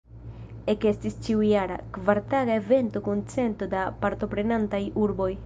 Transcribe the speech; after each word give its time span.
Ekestis 0.71 1.17
ĉiujara, 1.27 1.77
kvartaga 1.97 2.57
evento 2.63 3.03
kun 3.09 3.23
cento 3.35 3.71
da 3.77 3.85
partoprenantaj 4.05 4.83
urboj. 5.07 5.33